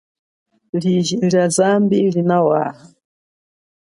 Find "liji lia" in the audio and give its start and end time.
0.81-1.45